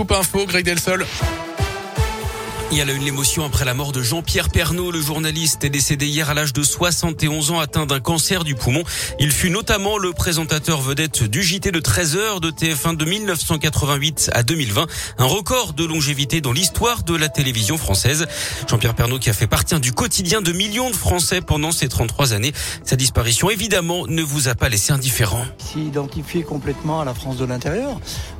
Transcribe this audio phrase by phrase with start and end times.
[0.00, 1.49] Scoop Info, Greg Delsol.
[2.72, 4.92] Il y a une l'émotion après la mort de Jean-Pierre Pernaud.
[4.92, 8.84] Le journaliste est décédé hier à l'âge de 71 ans atteint d'un cancer du poumon.
[9.18, 14.30] Il fut notamment le présentateur vedette du JT de 13 heures de TF1 de 1988
[14.34, 14.86] à 2020.
[15.18, 18.28] Un record de longévité dans l'histoire de la télévision française.
[18.68, 22.34] Jean-Pierre Pernaud qui a fait partie du quotidien de millions de Français pendant ces 33
[22.34, 22.52] années.
[22.84, 25.44] Sa disparition évidemment ne vous a pas laissé indifférent.
[25.58, 27.98] S'identifier complètement à la France de l'intérieur.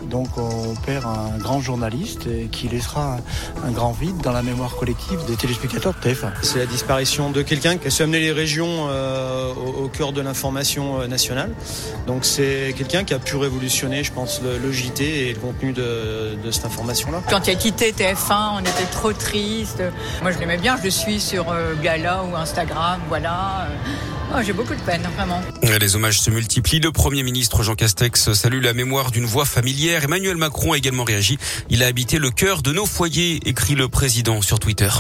[0.09, 3.19] Donc on perd un grand journaliste qui laissera
[3.65, 6.33] un grand vide dans la mémoire collective des téléspectateurs de TF1.
[6.43, 10.21] C'est la disparition de quelqu'un qui a su amener les régions euh, au, cœur de
[10.21, 11.51] l'information euh, nationale.
[12.07, 16.37] Donc c'est quelqu'un qui a pu révolutionner, je pense, le, JT et le contenu de,
[16.51, 17.23] cette information-là.
[17.29, 19.83] Quand il a quitté TF1, on était trop triste.
[20.23, 23.69] Moi, je l'aimais bien, je le suis sur euh, Gala ou Instagram, voilà.
[24.33, 25.41] Oh, j'ai beaucoup de peine, vraiment.
[25.81, 26.79] Les hommages se multiplient.
[26.79, 30.05] Le Premier ministre Jean Castex salue la mémoire d'une voix familière.
[30.05, 31.37] Emmanuel Macron a également réagi.
[31.69, 34.10] Il a habité le cœur de nos foyers, écrit le président
[34.43, 34.91] sur Twitter.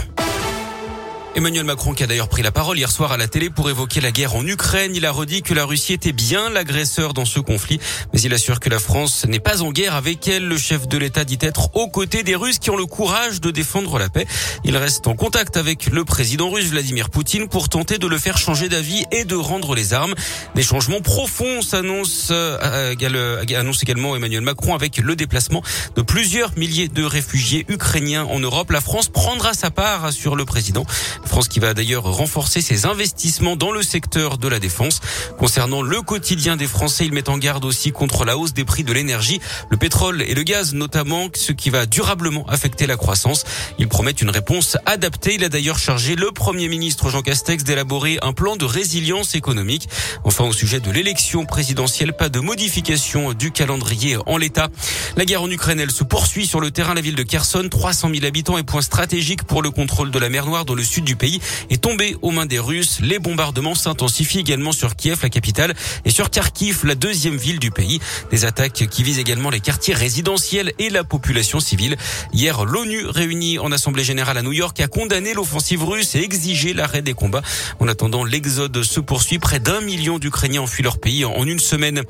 [1.36, 4.00] Emmanuel Macron qui a d'ailleurs pris la parole hier soir à la télé pour évoquer
[4.00, 4.96] la guerre en Ukraine.
[4.96, 7.78] Il a redit que la Russie était bien l'agresseur dans ce conflit,
[8.12, 10.48] mais il assure que la France n'est pas en guerre avec elle.
[10.48, 13.52] Le chef de l'État dit être aux côtés des Russes qui ont le courage de
[13.52, 14.26] défendre la paix.
[14.64, 18.37] Il reste en contact avec le président russe Vladimir Poutine pour tenter de le faire
[18.37, 20.15] changer d'avis et de rendre les armes.
[20.56, 22.59] Des changements profonds s'annoncent, euh,
[23.00, 25.62] euh, annonce également Emmanuel Macron avec le déplacement
[25.94, 28.72] de plusieurs milliers de réfugiés ukrainiens en Europe.
[28.72, 30.84] La France prendra sa part, sur le président.
[31.24, 35.01] France qui va d'ailleurs renforcer ses investissements dans le secteur de la défense.
[35.38, 38.85] Concernant le quotidien des Français, il met en garde aussi contre la hausse des prix
[38.85, 39.40] de l'énergie,
[39.71, 43.45] le pétrole et le gaz notamment, ce qui va durablement affecter la croissance.
[43.79, 45.35] Il promet une réponse adaptée.
[45.35, 49.88] Il a d'ailleurs chargé le Premier ministre Jean Castex d'élaborer un plan de résilience économique.
[50.24, 54.68] Enfin, au sujet de l'élection présidentielle, pas de modification du calendrier en l'état.
[55.16, 56.95] La guerre en Ukraine, elle se poursuit sur le terrain.
[56.95, 60.29] La ville de Kherson, 300 000 habitants et point stratégique pour le contrôle de la
[60.29, 62.98] mer Noire dans le sud du pays est tombé aux mains des Russes.
[63.00, 67.71] Les bombardements s'intensifient également sur Kiev, la capitale, et sur Kharkiv, la deuxième ville du
[67.71, 68.00] pays.
[68.31, 71.97] Des attaques qui visent également les quartiers résidentiels et la population civile.
[72.32, 76.72] Hier, l'ONU réunie en Assemblée générale à New York a condamné l'offensive russe et exigé
[76.72, 77.43] l'arrêt des combats.
[77.78, 79.38] En attendant, l'exode se poursuit.
[79.38, 82.03] Près d'un million d'Ukrainiens ont fui leur pays en une semaine.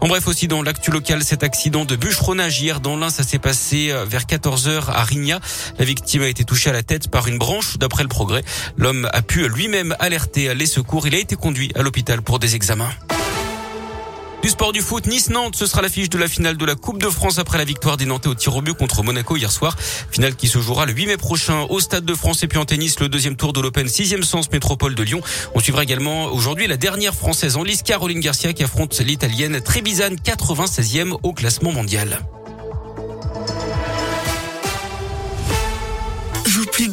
[0.00, 3.38] En bref, aussi dans l'actu local, cet accident de bûcheronnage hier dans l'Ain, ça s'est
[3.38, 5.40] passé euh, vers 14 heures à Rigna.
[5.78, 8.42] La victime a été touchée à la tête par une branche d'après le progrès.
[8.76, 11.06] L'homme a pu lui-même alerter les secours.
[11.06, 12.90] Il a été conduit à l'hôpital pour des examens.
[14.46, 17.08] Du sport du foot, Nice-Nantes, ce sera l'affiche de la finale de la Coupe de
[17.08, 19.76] France après la victoire des Nantais au tir au but contre Monaco hier soir.
[20.12, 22.64] Finale qui se jouera le 8 mai prochain au Stade de France et puis en
[22.64, 25.20] tennis, le deuxième tour de l'Open 6e sens métropole de Lyon.
[25.56, 30.14] On suivra également aujourd'hui la dernière française en lice, Caroline Garcia qui affronte l'italienne Trebisan
[30.24, 32.20] 96e au classement mondial.